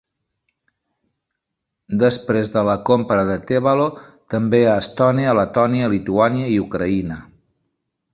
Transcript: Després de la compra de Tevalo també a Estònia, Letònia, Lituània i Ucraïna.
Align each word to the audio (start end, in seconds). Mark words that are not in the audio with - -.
Després 2.03 2.49
de 2.55 2.63
la 2.67 2.75
compra 2.89 3.17
de 3.27 3.35
Tevalo 3.51 3.85
també 4.35 4.61
a 4.71 4.79
Estònia, 4.85 5.35
Letònia, 5.41 5.91
Lituània 5.93 6.49
i 6.55 6.57
Ucraïna. 6.65 7.19